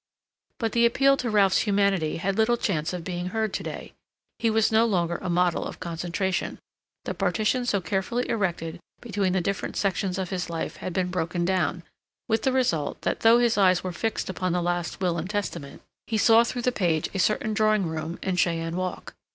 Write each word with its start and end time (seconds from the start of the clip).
But 0.57 0.71
the 0.71 0.87
appeal 0.87 1.15
to 1.17 1.29
Ralph's 1.29 1.59
humanity 1.67 2.17
had 2.17 2.35
little 2.35 2.57
chance 2.57 2.91
of 2.91 3.03
being 3.03 3.27
heard 3.27 3.53
to 3.53 3.61
day; 3.61 3.93
he 4.39 4.49
was 4.49 4.71
no 4.71 4.83
longer 4.83 5.17
a 5.21 5.29
model 5.29 5.63
of 5.67 5.79
concentration. 5.79 6.57
The 7.05 7.13
partition 7.13 7.67
so 7.67 7.81
carefully 7.81 8.27
erected 8.27 8.79
between 8.99 9.33
the 9.33 9.41
different 9.41 9.77
sections 9.77 10.17
of 10.17 10.31
his 10.31 10.49
life 10.49 10.77
had 10.77 10.91
been 10.91 11.11
broken 11.11 11.45
down, 11.45 11.83
with 12.27 12.41
the 12.41 12.51
result 12.51 13.03
that 13.03 13.19
though 13.19 13.37
his 13.37 13.59
eyes 13.59 13.83
were 13.83 13.91
fixed 13.93 14.27
upon 14.27 14.53
the 14.53 14.61
last 14.63 15.01
Will 15.01 15.19
and 15.19 15.29
Testament, 15.29 15.83
he 16.07 16.17
saw 16.17 16.43
through 16.43 16.63
the 16.63 16.71
page 16.71 17.07
a 17.13 17.19
certain 17.19 17.53
drawing 17.53 17.85
room 17.85 18.17
in 18.23 18.37
Cheyne 18.37 18.75
Walk. 18.75 19.13